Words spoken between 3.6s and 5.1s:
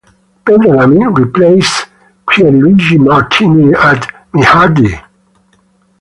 at Minardi.